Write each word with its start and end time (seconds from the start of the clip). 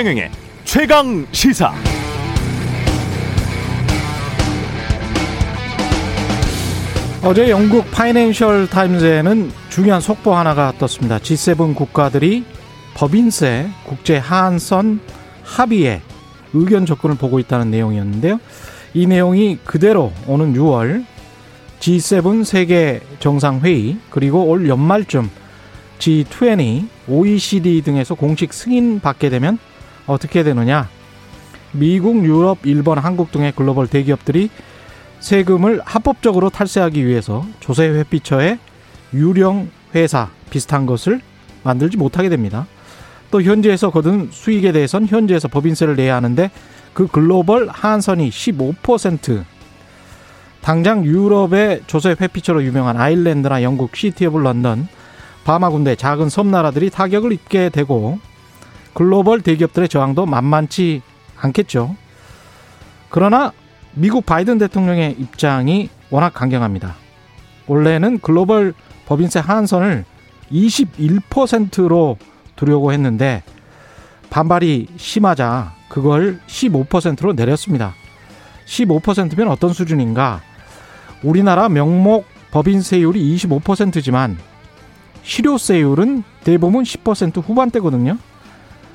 최경영의 0.00 0.30
최강 0.64 1.26
시사. 1.30 1.74
어제 7.22 7.50
영국 7.50 7.90
파이낸셜 7.90 8.68
타임즈에는 8.68 9.52
중요한 9.68 10.00
속보 10.00 10.34
하나가 10.34 10.72
떴습니다. 10.78 11.18
G7 11.18 11.74
국가들이 11.74 12.46
법인세 12.94 13.68
국제 13.84 14.16
하한선 14.16 15.00
합의에 15.42 16.00
의견 16.54 16.86
접근을 16.86 17.18
보고 17.18 17.38
있다는 17.38 17.70
내용이었는데요. 17.70 18.40
이 18.94 19.06
내용이 19.06 19.58
그대로 19.64 20.14
오는 20.26 20.54
6월 20.54 21.04
G7 21.80 22.44
세계 22.44 23.00
정상회의 23.18 23.98
그리고 24.08 24.44
올 24.46 24.66
연말쯤 24.66 25.28
G20, 25.98 26.88
OECD 27.06 27.82
등에서 27.82 28.14
공식 28.14 28.54
승인 28.54 29.00
받게 29.00 29.28
되면 29.28 29.58
어떻게 30.10 30.42
되느냐? 30.42 30.88
미국, 31.72 32.24
유럽, 32.24 32.58
일본, 32.64 32.98
한국 32.98 33.30
등의 33.30 33.52
글로벌 33.52 33.86
대기업들이 33.86 34.50
세금을 35.20 35.80
합법적으로 35.84 36.50
탈세하기 36.50 37.06
위해서 37.06 37.46
조세 37.60 37.88
회피처의 37.88 38.58
유령 39.14 39.70
회사 39.94 40.30
비슷한 40.50 40.86
것을 40.86 41.20
만들지 41.62 41.96
못하게 41.96 42.28
됩니다. 42.28 42.66
또 43.30 43.42
현지에서 43.42 43.90
거둔 43.90 44.28
수익에 44.32 44.72
대해선 44.72 45.06
현지에서 45.06 45.46
법인세를 45.48 45.94
내야 45.94 46.16
하는데 46.16 46.50
그 46.92 47.06
글로벌 47.06 47.68
한선이 47.68 48.30
15% 48.30 49.44
당장 50.60 51.04
유럽의 51.04 51.82
조세 51.86 52.16
회피처로 52.20 52.64
유명한 52.64 53.00
아일랜드나 53.00 53.62
영국, 53.62 53.96
시티 53.96 54.26
오브 54.26 54.38
런던, 54.38 54.88
바마 55.44 55.70
군대 55.70 55.94
작은 55.94 56.28
섬나라들이 56.28 56.90
타격을 56.90 57.32
입게 57.32 57.68
되고 57.70 58.18
글로벌 58.94 59.40
대기업들의 59.40 59.88
저항도 59.88 60.26
만만치 60.26 61.02
않겠죠. 61.36 61.96
그러나 63.08 63.52
미국 63.92 64.24
바이든 64.26 64.58
대통령의 64.58 65.16
입장이 65.18 65.90
워낙 66.10 66.32
강경합니다. 66.34 66.94
원래는 67.66 68.18
글로벌 68.20 68.74
법인세 69.06 69.40
하한선을 69.40 70.04
21%로 70.52 72.16
두려고 72.56 72.92
했는데 72.92 73.42
반발이 74.30 74.88
심하자 74.96 75.72
그걸 75.88 76.40
15%로 76.46 77.32
내렸습니다. 77.32 77.94
15%면 78.66 79.48
어떤 79.48 79.72
수준인가? 79.72 80.40
우리나라 81.22 81.68
명목 81.68 82.26
법인세율이 82.52 83.36
25%지만 83.36 84.38
실효세율은 85.22 86.22
대부분 86.44 86.84
10% 86.84 87.42
후반대거든요. 87.44 88.18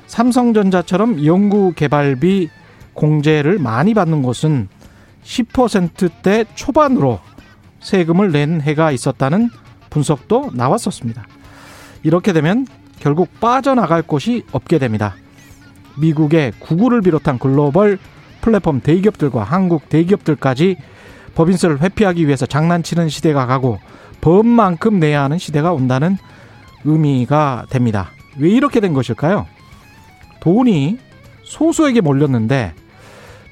삼성전자처럼 0.06 1.24
연구 1.24 1.72
개발비 1.74 2.50
공제를 2.94 3.58
많이 3.58 3.94
받는 3.94 4.22
곳은 4.22 4.68
10%대 5.24 6.44
초반으로 6.54 7.20
세금을 7.80 8.32
낸 8.32 8.60
해가 8.60 8.90
있었다는 8.92 9.50
분석도 9.90 10.50
나왔었습니다. 10.54 11.26
이렇게 12.02 12.32
되면 12.32 12.66
결국 12.98 13.40
빠져나갈 13.40 14.02
곳이 14.02 14.44
없게 14.52 14.78
됩니다. 14.78 15.16
미국의 15.98 16.52
구글을 16.58 17.02
비롯한 17.02 17.38
글로벌 17.38 17.98
플랫폼 18.40 18.80
대기업들과 18.80 19.42
한국 19.42 19.88
대기업들까지 19.88 20.76
법인세를 21.34 21.80
회피하기 21.80 22.26
위해서 22.26 22.46
장난치는 22.46 23.08
시대가 23.08 23.46
가고 23.46 23.78
법만큼 24.20 24.98
내야 24.98 25.22
하는 25.22 25.38
시대가 25.38 25.72
온다는 25.72 26.16
의미가 26.84 27.66
됩니다. 27.70 28.10
왜 28.38 28.50
이렇게 28.50 28.80
된 28.80 28.92
것일까요? 28.92 29.46
돈이 30.40 30.98
소수에게 31.44 32.00
몰렸는데 32.00 32.74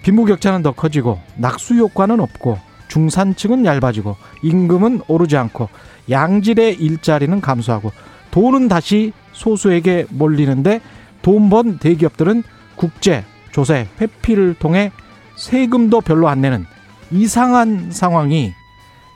빈부격차는 0.02 0.62
더 0.62 0.72
커지고 0.72 1.18
낙수 1.36 1.74
효과는 1.74 2.20
없고 2.20 2.58
중산층은 2.88 3.64
얇아지고 3.64 4.16
임금은 4.42 5.02
오르지 5.08 5.36
않고 5.36 5.68
양질의 6.10 6.74
일자리는 6.74 7.40
감소하고 7.40 7.92
돈은 8.30 8.68
다시 8.68 9.12
소수에게 9.32 10.06
몰리는데 10.10 10.80
돈 11.22 11.48
번 11.48 11.78
대기업들은 11.78 12.42
국제 12.76 13.24
조세 13.52 13.88
회피를 14.00 14.54
통해 14.54 14.92
세금도 15.36 16.02
별로 16.02 16.28
안 16.28 16.40
내는 16.42 16.66
이상한 17.10 17.90
상황이 17.90 18.52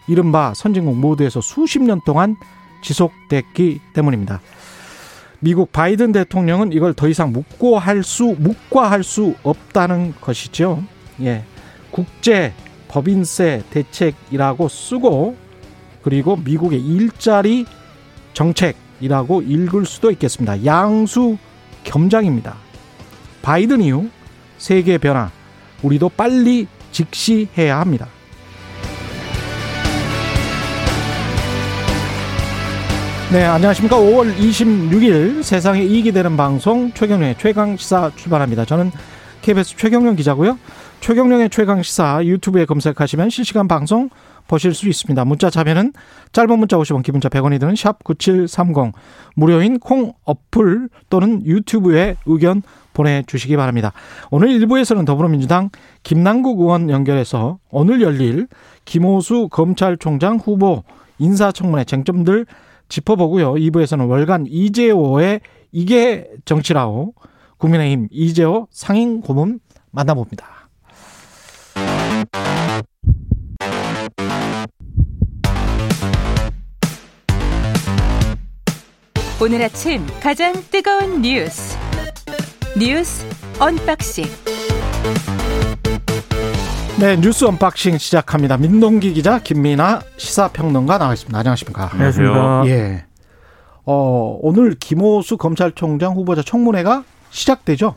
이른바 0.06 0.54
선진국 0.54 0.96
모두에서 0.96 1.40
수십 1.42 1.82
년 1.82 2.00
동안 2.04 2.36
지속됐기 2.82 3.80
때문입니다. 3.92 4.40
미국 5.40 5.72
바이든 5.72 6.12
대통령은 6.12 6.72
이걸 6.72 6.94
더 6.94 7.08
이상 7.08 7.32
묵고할 7.32 8.02
수 8.02 8.36
묵과할 8.38 9.04
수 9.04 9.34
없다는 9.42 10.14
것이죠. 10.20 10.82
예. 11.22 11.44
국제 11.90 12.52
법인세 12.88 13.62
대책이라고 13.70 14.68
쓰고 14.68 15.36
그리고 16.02 16.36
미국의 16.36 16.80
일자리 16.80 17.66
정책이라고 18.32 19.42
읽을 19.42 19.84
수도 19.84 20.10
있겠습니다. 20.10 20.64
양수 20.64 21.38
겸장입니다. 21.84 22.56
바이든 23.42 23.80
이후 23.82 24.08
세계 24.58 24.98
변화 24.98 25.30
우리도 25.82 26.08
빨리 26.10 26.66
직시해야 26.92 27.78
합니다. 27.78 28.08
네, 33.30 33.44
안녕하십니까. 33.44 33.98
5월 33.98 34.34
26일 34.36 35.42
세상에 35.42 35.82
이익이 35.82 36.12
되는 36.12 36.34
방송 36.38 36.90
최경련의 36.92 37.36
최강시사 37.36 38.12
출발합니다. 38.16 38.64
저는 38.64 38.90
KBS 39.42 39.76
최경련 39.76 40.16
기자고요. 40.16 40.58
최경련의 41.00 41.50
최강시사 41.50 42.24
유튜브에 42.24 42.64
검색하시면 42.64 43.28
실시간 43.28 43.68
방송 43.68 44.08
보실 44.46 44.72
수 44.72 44.88
있습니다. 44.88 45.26
문자 45.26 45.50
자면은 45.50 45.92
짧은 46.32 46.58
문자 46.58 46.78
50원, 46.78 47.02
기본자 47.02 47.28
100원이 47.28 47.60
드는 47.60 47.76
샵 47.76 48.02
9730 48.02 48.94
무료인 49.34 49.78
콩 49.78 50.14
어플 50.24 50.88
또는 51.10 51.44
유튜브에 51.44 52.16
의견 52.24 52.62
보내주시기 52.94 53.58
바랍니다. 53.58 53.92
오늘 54.30 54.48
1부에서는 54.48 55.04
더불어민주당 55.04 55.68
김남국 56.02 56.60
의원 56.60 56.88
연결해서 56.88 57.58
오늘 57.68 58.00
열릴 58.00 58.48
김호수 58.86 59.48
검찰총장 59.50 60.38
후보 60.38 60.82
인사청문회 61.18 61.84
쟁점들 61.84 62.46
짚어보고요. 62.88 63.54
2부에서는 63.54 64.08
월간 64.08 64.46
이재호의 64.48 65.40
이게 65.72 66.28
정치라오 66.44 67.12
국민의힘 67.58 68.08
이재호 68.10 68.68
상임 68.70 69.20
고문 69.20 69.60
만나봅니다. 69.90 70.58
오늘 79.40 79.62
아침 79.62 80.04
가장 80.20 80.52
뜨거운 80.68 81.22
뉴스 81.22 81.76
뉴스 82.76 83.24
언박싱 83.60 84.24
네 87.00 87.16
뉴스 87.16 87.44
언박싱 87.44 87.98
시작합니다. 87.98 88.56
민동기 88.56 89.12
기자 89.12 89.38
김민아 89.38 90.00
시사평론가 90.16 90.98
나와 90.98 91.12
있습니다. 91.12 91.38
안녕하십니까? 91.38 91.90
안녕하십니까? 91.92 92.62
예. 92.66 93.04
어, 93.84 94.38
오늘 94.42 94.74
김오수 94.74 95.36
검찰총장 95.36 96.14
후보자 96.14 96.42
청문회가 96.42 97.04
시작되죠. 97.30 97.94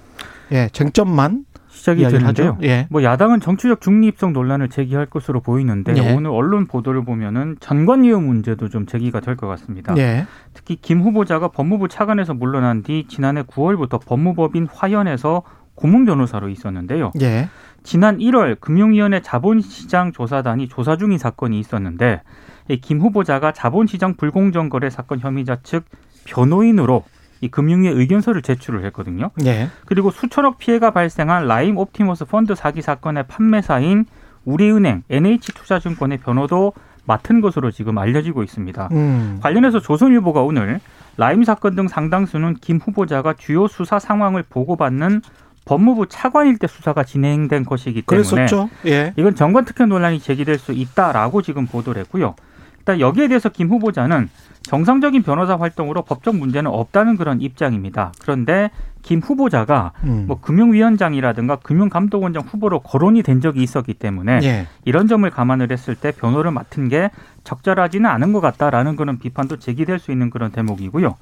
예, 0.51 0.69
쟁점만 0.71 1.45
시작이 1.69 2.03
되는데요. 2.07 2.57
예. 2.61 2.85
뭐 2.91 3.01
야당은 3.01 3.39
정치적 3.39 3.81
중립성 3.81 4.33
논란을 4.33 4.69
제기할 4.69 5.07
것으로 5.07 5.39
보이는데 5.41 5.95
예. 5.97 6.13
오늘 6.13 6.29
언론 6.29 6.67
보도를 6.67 7.03
보면은 7.03 7.55
전관예우 7.59 8.21
문제도 8.21 8.69
좀 8.69 8.85
제기가 8.85 9.19
될 9.19 9.35
것 9.35 9.47
같습니다. 9.47 9.95
예. 9.97 10.27
특히 10.53 10.75
김 10.79 11.01
후보자가 11.01 11.47
법무부 11.47 11.87
차관에서 11.87 12.35
물러난 12.35 12.83
뒤 12.83 13.05
지난해 13.09 13.41
9월부터 13.41 14.05
법무법인 14.05 14.67
화연에서 14.71 15.41
고문 15.73 16.05
변호사로 16.05 16.49
있었는데요. 16.49 17.11
예. 17.21 17.49
지난 17.83 18.17
1월 18.19 18.59
금융위원회 18.59 19.21
자본시장 19.21 20.11
조사단이 20.11 20.67
조사 20.67 20.97
중인 20.97 21.17
사건이 21.17 21.59
있었는데 21.59 22.21
이김 22.69 22.99
후보자가 22.99 23.51
자본시장 23.51 24.15
불공정 24.15 24.69
거래 24.69 24.89
사건 24.89 25.19
혐의자 25.19 25.57
측 25.63 25.85
변호인으로 26.25 27.03
이 27.41 27.49
금융위에 27.49 27.89
의견서를 27.89 28.43
제출을 28.43 28.85
했거든요. 28.85 29.31
예. 29.45 29.69
그리고 29.85 30.11
수천억 30.11 30.59
피해가 30.59 30.91
발생한 30.91 31.47
라임 31.47 31.77
옵티머스 31.77 32.25
펀드 32.25 32.53
사기 32.53 32.83
사건의 32.83 33.25
판매사인 33.27 34.05
우리은행, 34.45 35.03
NH투자증권의 35.09 36.19
변호도 36.19 36.73
맡은 37.05 37.41
것으로 37.41 37.71
지금 37.71 37.97
알려지고 37.97 38.43
있습니다. 38.43 38.89
음. 38.91 39.39
관련해서 39.41 39.79
조선일보가 39.79 40.41
오늘 40.43 40.79
라임 41.17 41.43
사건 41.43 41.75
등 41.75 41.87
상당수는 41.87 42.55
김 42.61 42.77
후보자가 42.77 43.33
주요 43.33 43.67
수사 43.67 43.99
상황을 43.99 44.43
보고받는 44.47 45.21
법무부 45.65 46.07
차관일 46.07 46.57
때 46.57 46.67
수사가 46.67 47.03
진행된 47.03 47.65
것이기 47.65 48.01
때문에 48.01 48.27
그랬었죠. 48.27 48.69
예. 48.87 49.13
이건 49.15 49.35
전관 49.35 49.65
특혜 49.65 49.85
논란이 49.85 50.19
제기될 50.19 50.57
수 50.57 50.71
있다라고 50.73 51.41
지금 51.41 51.67
보도를 51.67 52.01
했고요. 52.01 52.35
일단 52.79 52.99
여기에 52.99 53.27
대해서 53.27 53.49
김 53.49 53.69
후보자는 53.69 54.29
정상적인 54.63 55.23
변호사 55.23 55.55
활동으로 55.55 56.01
법적 56.03 56.35
문제는 56.35 56.69
없다는 56.71 57.15
그런 57.17 57.41
입장입니다. 57.41 58.11
그런데 58.21 58.71
김 59.01 59.19
후보자가 59.19 59.93
음. 60.03 60.25
뭐 60.27 60.39
금융위원장이라든가 60.39 61.57
금융감독원장 61.57 62.43
후보로 62.43 62.79
거론이 62.79 63.23
된 63.23 63.41
적이 63.41 63.63
있었기 63.63 63.95
때문에 63.95 64.39
예. 64.43 64.67
이런 64.85 65.07
점을 65.07 65.27
감안을 65.29 65.71
했을 65.71 65.95
때 65.95 66.11
변호를 66.11 66.51
맡은 66.51 66.89
게 66.89 67.09
적절하지는 67.43 68.09
않은 68.09 68.33
것 68.33 68.41
같다라는 68.41 68.95
그런 68.95 69.19
비판도 69.19 69.57
제기될 69.57 69.99
수 69.99 70.11
있는 70.11 70.29
그런 70.29 70.51
대목이고요. 70.51 71.17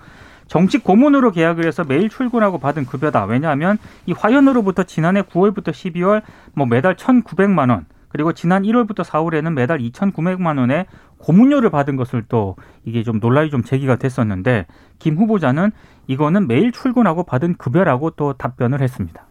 정식 0.50 0.84
고문으로 0.84 1.32
계약을 1.32 1.66
해서 1.66 1.84
매일 1.84 2.10
출근하고 2.10 2.58
받은 2.58 2.86
급여다. 2.86 3.26
왜냐하면 3.26 3.78
이 4.08 4.14
화연으로부터 4.14 4.84
지난해 4.84 5.22
9월부터 5.22 5.70
12월 5.70 6.24
뭐 6.54 6.66
매달 6.66 6.96
1,900만 6.96 7.70
원 7.70 7.86
그리고 8.10 8.34
지난 8.34 8.64
1월부터 8.64 9.04
4월에는 9.04 9.54
매달 9.54 9.78
2,900만 9.78 10.58
원의 10.58 10.88
고문료를 11.20 11.70
받은 11.70 11.96
것을 11.96 12.24
또 12.28 12.56
이게 12.84 13.04
좀 13.04 13.20
논란이 13.20 13.52
좀 13.52 13.64
제기가 13.64 13.98
됐었는데 13.98 14.66
김 14.98 15.18
후보자는 15.18 15.72
이거는 16.08 16.48
매일 16.48 16.72
출근하고 16.72 17.24
받은 17.24 17.58
급여라고 17.58 18.12
또 18.12 18.34
답변을 18.34 18.82
했습니다. 18.82 19.29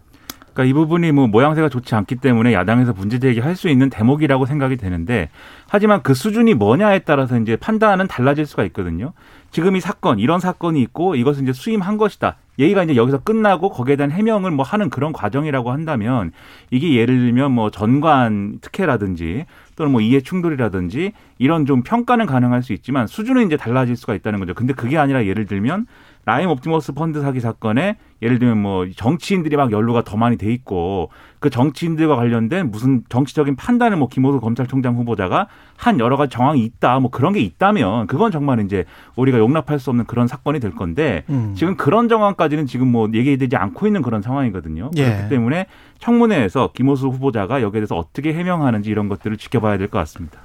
그러니까 0.58 0.64
이 0.64 0.72
부분이 0.72 1.12
뭐 1.12 1.28
모양새가 1.28 1.69
좋지 1.69 1.94
않기 1.94 2.16
때문에 2.16 2.52
야당에서 2.52 2.93
문제 2.93 3.20
제기할 3.20 3.55
수 3.55 3.69
있는 3.69 3.90
대목이라고 3.90 4.44
생각이 4.44 4.76
되는데 4.76 5.31
하지만 5.69 6.02
그 6.02 6.14
수준이 6.14 6.55
뭐냐에 6.55 7.00
따라서 7.00 7.38
이제 7.38 7.55
판단은 7.55 8.08
달라질 8.08 8.44
수가 8.44 8.64
있거든요. 8.64 9.12
지금 9.52 9.76
이 9.76 9.81
사건 9.81 10.19
이런 10.19 10.40
사건이 10.40 10.82
있고 10.82 11.14
이것을 11.14 11.44
이제 11.44 11.52
수임한 11.52 11.96
것이다. 11.96 12.38
얘기가 12.58 12.82
이제 12.82 12.96
여기서 12.96 13.19
끝나고 13.19 13.70
거기에 13.70 13.94
대한 13.94 14.10
해명을 14.10 14.50
뭐 14.50 14.64
하는 14.64 14.90
그런 14.90 15.12
과정이라고 15.12 15.70
한다면 15.70 16.32
이게 16.72 16.93
예를 16.94 17.19
들면 17.19 17.52
뭐 17.52 17.70
전관 17.70 18.58
특혜라든지 18.61 19.46
또는 19.76 19.93
뭐 19.93 20.00
이해 20.00 20.20
충돌이라든지 20.20 21.12
이런 21.38 21.66
좀 21.66 21.82
평가는 21.84 22.26
가능할 22.26 22.64
수 22.64 22.72
있지만 22.72 23.06
수준은 23.06 23.46
이제 23.46 23.56
달라질 23.56 23.94
수가 23.96 24.16
있다는 24.16 24.40
거죠. 24.40 24.54
근데 24.54 24.72
그게 24.72 24.99
아니라 24.99 25.25
예를 25.25 25.46
들면 25.46 25.87
라임 26.25 26.50
옵티머스 26.50 26.94
펀드 26.94 27.20
사기 27.20 27.38
사건에 27.38 27.96
예를 28.20 28.38
들면 28.38 28.60
뭐 28.60 28.86
정치인들이 28.96 29.56
막 29.56 29.70
연루가 29.70 30.02
더 30.02 30.16
많이 30.16 30.36
돼 30.36 30.52
있고 30.52 31.10
그 31.38 31.50
정치인들과 31.50 32.16
관련된 32.16 32.70
무슨 32.70 33.04
정치적인 33.08 33.54
판단을 33.54 33.96
뭐 33.96 34.08
김호수 34.08 34.40
검찰총장 34.40 34.96
후보자가 34.96 35.46
한 35.76 36.00
여러 36.00 36.16
가지 36.16 36.30
정황이 36.32 36.64
있다 36.64 36.98
뭐 36.98 37.10
그런 37.10 37.32
게 37.32 37.40
있다면 37.40 38.08
그건 38.08 38.32
정말 38.32 38.58
이제 38.60 38.84
우리가 39.14 39.38
용납할 39.38 39.78
수 39.78 39.90
없는 39.90 40.06
그런 40.06 40.26
사건이 40.26 40.58
될 40.58 40.74
건데 40.74 41.22
음. 41.30 41.54
지금 41.56 41.76
그런 41.76 42.08
정황까지는 42.08 42.66
지금 42.66 42.88
뭐 42.88 43.08
얘기되지 43.12 43.54
않고 43.56 43.86
있는 43.86 44.02
그런 44.02 44.20
상황이거든요. 44.20 44.90
예. 44.96 45.04
그렇기 45.04 45.28
때문에 45.28 45.66
청문회에서 46.00 46.70
김호수 46.74 47.08
후보자가 47.08 47.62
여기에 47.62 47.80
대해서 47.80 47.96
어떻게 47.96 48.32
해명하는지 48.34 48.90
이런 48.90 49.08
것들을 49.08 49.36
지켜봐야 49.36 49.78
될 49.78 49.88
것 49.88 49.98
같습니다. 50.00 50.38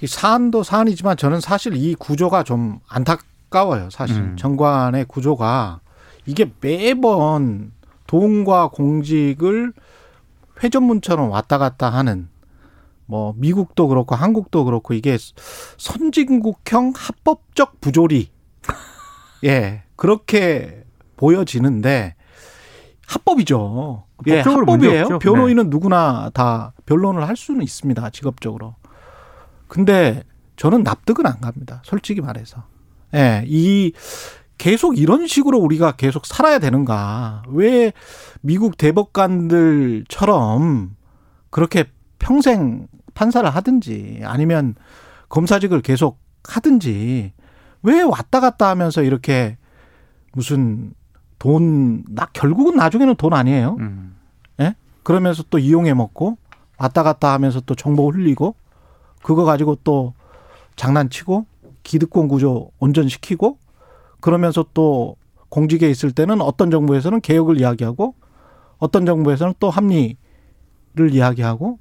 이 0.00 0.06
사안도 0.06 0.62
사안이지만 0.62 1.16
저는 1.16 1.40
사실 1.40 1.74
이 1.76 1.94
구조가 1.94 2.42
좀 2.42 2.80
안타까워요. 2.88 3.90
사실 3.90 4.16
음. 4.16 4.36
정관의 4.36 5.04
구조가 5.06 5.80
이게 6.28 6.52
매번 6.60 7.72
돈과 8.06 8.68
공직을 8.68 9.72
회전문처럼 10.62 11.30
왔다 11.30 11.58
갔다 11.58 11.88
하는 11.88 12.28
뭐 13.06 13.34
미국도 13.36 13.88
그렇고 13.88 14.14
한국도 14.14 14.64
그렇고 14.64 14.92
이게 14.92 15.16
선진국형 15.78 16.92
합법적 16.94 17.80
부조리 17.80 18.30
예 19.44 19.82
그렇게 19.96 20.84
보여지는데 21.16 22.14
합법이죠. 23.06 24.04
예, 24.26 24.40
합법이에요. 24.40 25.18
변호인은 25.18 25.70
누구나 25.70 26.30
다 26.34 26.74
변론을 26.84 27.26
할 27.26 27.36
수는 27.36 27.62
있습니다. 27.62 28.10
직업적으로. 28.10 28.74
근데 29.66 30.22
저는 30.56 30.82
납득은 30.82 31.24
안 31.24 31.40
갑니다. 31.40 31.80
솔직히 31.84 32.20
말해서. 32.20 32.64
예, 33.14 33.44
이 33.46 33.92
계속 34.58 34.98
이런 34.98 35.26
식으로 35.26 35.58
우리가 35.58 35.92
계속 35.92 36.26
살아야 36.26 36.58
되는가? 36.58 37.44
왜 37.48 37.92
미국 38.40 38.76
대법관들처럼 38.76 40.06
그렇게 41.50 41.84
평생 42.18 42.88
판사를 43.14 43.48
하든지 43.48 44.20
아니면 44.24 44.74
검사직을 45.28 45.80
계속 45.82 46.18
하든지 46.44 47.32
왜 47.82 48.02
왔다 48.02 48.40
갔다 48.40 48.68
하면서 48.68 49.02
이렇게 49.02 49.56
무슨 50.32 50.92
돈, 51.38 52.04
나 52.08 52.26
결국은 52.32 52.74
나중에는 52.76 53.14
돈 53.14 53.32
아니에요. 53.32 53.76
음. 53.78 54.14
그러면서 55.08 55.42
또 55.48 55.58
이용해 55.58 55.94
먹고 55.94 56.36
왔다 56.76 57.02
갔다 57.02 57.32
하면서 57.32 57.60
또 57.62 57.74
정보 57.74 58.10
흘리고 58.10 58.54
그거 59.22 59.44
가지고 59.44 59.78
또 59.82 60.12
장난치고 60.76 61.46
기득권 61.82 62.28
구조 62.28 62.70
온전시키고 62.78 63.56
그러면서 64.20 64.64
또 64.74 65.16
공직에 65.48 65.88
있을 65.88 66.12
때는 66.12 66.40
어떤 66.40 66.70
정부에서는 66.70 67.20
개혁을 67.20 67.58
이야기하고 67.60 68.14
어떤 68.78 69.06
정부에서는 69.06 69.54
또 69.58 69.70
합리를 69.70 70.16
이야기하고 71.10 71.78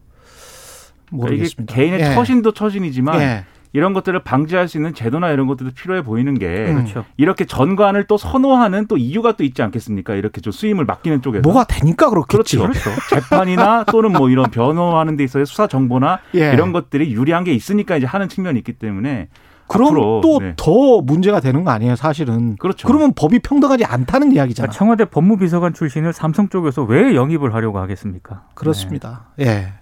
모르겠습니다. 1.12 1.74
그러니까 1.74 1.76
개인의 1.76 2.00
예. 2.00 2.16
처신도 2.16 2.54
처신이지만 2.54 3.22
예. 3.22 3.46
이런 3.74 3.94
것들을 3.94 4.18
방지할 4.24 4.68
수 4.68 4.78
있는 4.78 4.94
제도나 4.94 5.32
이런 5.32 5.46
것들도 5.46 5.74
필요해 5.74 6.02
보이는 6.02 6.34
게 6.40 6.48
음. 6.48 6.76
그렇죠. 6.76 7.06
이렇게 7.18 7.46
전관을 7.46 8.06
또 8.06 8.18
선호하는 8.18 8.88
또 8.88 8.98
이유가 8.98 9.34
또 9.34 9.44
있지 9.44 9.62
않겠습니까? 9.62 10.16
이렇게 10.16 10.42
좀 10.42 10.52
수임을 10.52 10.86
맡기는 10.86 11.22
쪽에서 11.22 11.42
뭐가 11.42 11.66
되니까 11.66 12.10
그렇겠지. 12.10 12.58
그렇죠. 12.58 12.80
재판이나 13.10 13.84
또는 13.86 14.14
뭐 14.14 14.30
이런 14.30 14.50
변호하는 14.50 15.18
데 15.18 15.24
있어서 15.26 15.46
수사 15.46 15.68
정보나 15.68 16.20
예. 16.36 16.54
이런 16.54 16.72
것들이 16.72 17.12
유리한 17.14 17.44
게 17.44 17.54
있으니까 17.54 17.98
이제 17.98 18.06
하는 18.06 18.30
측면이 18.30 18.58
있기 18.60 18.74
때문에 18.74 19.28
그럼 19.68 19.88
앞으로, 19.88 20.22
또 20.22 20.40
네. 20.40 20.54
더 20.56 21.02
문제가 21.02 21.40
되는 21.40 21.64
거 21.64 21.72
아니에요, 21.72 21.96
사실은. 21.96 22.56
그렇죠. 22.58 22.88
그러면 22.88 23.14
법이 23.14 23.40
평등하지 23.40 23.86
않다는 23.86 24.32
이야기잖아. 24.32 24.68
그러니까 24.68 24.78
청와대 24.78 25.06
법무비서관 25.06 25.74
출신을 25.74 26.14
삼성 26.14 26.50
쪽에서 26.50 26.84
왜 26.84 27.16
영입을 27.16 27.54
하려고 27.54 27.80
하겠습니까? 27.80 28.44
그렇습니다. 28.54 29.28
예. 29.40 29.74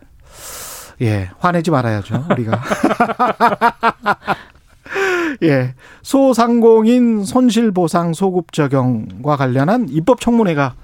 예. 1.01 1.29
화내지 1.39 1.71
말아야죠, 1.71 2.25
우리가. 2.31 2.61
예. 5.43 5.75
소상공인 6.01 7.23
손실보상 7.23 8.13
소급 8.13 8.53
적용과 8.53 9.35
관련한 9.35 9.87
입법 9.89 10.21
청문회가 10.21 10.75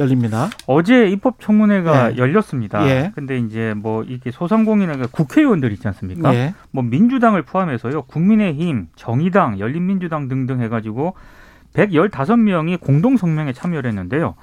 열립니다. 0.00 0.48
어제 0.66 1.06
입법 1.06 1.38
청문회가 1.40 2.12
예. 2.12 2.16
열렸습니다. 2.16 2.84
예. 2.88 3.12
근데 3.14 3.38
이제 3.38 3.74
뭐 3.76 4.02
이게 4.02 4.30
소상공인이나 4.30 5.06
국회의원들 5.12 5.70
있지 5.72 5.86
않습니까? 5.88 6.34
예. 6.34 6.54
뭐 6.70 6.82
민주당을 6.82 7.42
포함해서요. 7.42 8.02
국민의힘, 8.02 8.88
정의당, 8.96 9.60
열린민주당 9.60 10.28
등등 10.28 10.60
해 10.60 10.68
가지고 10.68 11.14
115명이 11.74 12.80
공동 12.80 13.16
성명에 13.16 13.52
참여를 13.52 13.90
했는데요. 13.90 14.34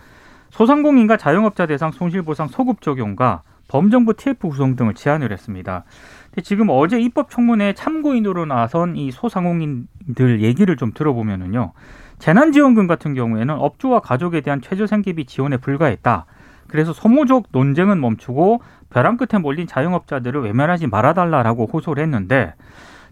소상공인과 0.52 1.18
자영업자 1.18 1.66
대상 1.66 1.92
손실보상 1.92 2.48
소급 2.48 2.82
적용과 2.82 3.42
범정부 3.68 4.14
TF 4.14 4.48
구성 4.48 4.76
등을 4.78 4.94
제안을 4.94 5.34
했습니다. 5.34 5.84
근데 6.30 6.42
지금 6.42 6.68
어제 6.70 7.00
입법 7.00 7.30
청문회 7.30 7.74
참고인으로 7.74 8.46
나선 8.46 8.96
이 8.96 9.12
소상공인들 9.12 10.42
얘기를 10.42 10.78
좀 10.78 10.94
들어보면은요. 10.94 11.74
재난지원금 12.20 12.88
같은 12.88 13.14
경우에는 13.14 13.56
업주와 13.56 14.00
가족에 14.00 14.42
대한 14.42 14.62
최저생계비 14.62 15.26
지원에 15.26 15.58
불과했다. 15.58 16.26
그래서 16.68 16.94
소모적 16.94 17.48
논쟁은 17.52 18.00
멈추고 18.02 18.62
벼랑 18.90 19.18
끝에 19.18 19.40
몰린 19.40 19.68
자영업자들을 19.68 20.42
외면하지 20.44 20.88
말아달라라고 20.88 21.70
호소를 21.72 22.04
했는데 22.04 22.54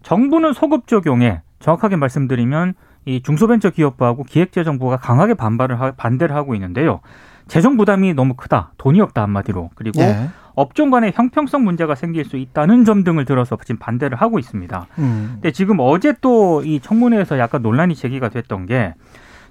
정부는 0.04 0.54
소급 0.54 0.88
적용에 0.88 1.42
정확하게 1.60 1.96
말씀드리면 1.96 2.74
이 3.06 3.22
중소벤처기업부하고 3.22 4.24
기획재정부가 4.24 4.98
강하게 4.98 5.36
반발을 5.36 5.80
하, 5.80 5.92
반대를 5.92 6.36
하고 6.36 6.56
있는데요. 6.56 7.02
재정 7.48 7.78
부담이 7.78 8.14
너무 8.14 8.34
크다, 8.34 8.72
돈이 8.78 9.00
없다 9.02 9.22
한마디로 9.22 9.70
그리고 9.76 10.02
예. 10.02 10.30
업종 10.56 10.90
간의 10.90 11.14
형평성 11.16 11.64
문제가 11.64 11.96
생길 11.96 12.26
수 12.26 12.38
있다는 12.38 12.86
점 12.86 13.04
등을 13.04 13.26
들어서 13.26 13.58
지금 13.64 13.78
반대를 13.78 14.18
하고 14.18 14.40
있습니다. 14.40 14.88
음. 15.00 15.30
근데 15.36 15.52
지금 15.52 15.78
어제 15.80 16.14
또 16.22 16.62
이 16.64 16.80
청문회에서 16.80 17.38
약간 17.40 17.62
논란이 17.62 17.96
제기가 17.96 18.30
됐던 18.30 18.66
게 18.66 18.94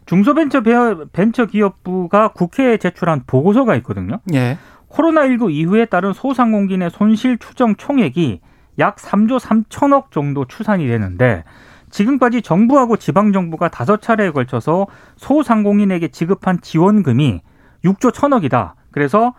중소벤처기업부가 0.07 2.29
국회에 2.29 2.77
제출한 2.77 3.23
보고서가 3.27 3.75
있거든요. 3.77 4.21
예. 4.35 4.59
코로나19 4.91 5.51
이후에 5.51 5.87
따른 5.87 6.13
소상공인의 6.13 6.91
손실 6.91 7.39
추정 7.39 7.75
총액이 7.77 8.41
약 8.79 8.97
3조 8.97 9.41
3천억 9.41 10.11
정도 10.11 10.45
추산이 10.45 10.87
되는데 10.87 11.45
지금까지 11.91 12.43
정부하고 12.43 12.97
지방정부가 12.97 13.69
다섯 13.69 14.03
차례에 14.03 14.31
걸쳐서 14.31 14.87
소상공인에게 15.17 16.09
지급한 16.09 16.61
지원금이 16.61 17.41
6조 17.85 18.13
1천억이다. 18.13 18.73
그래서 18.91 19.35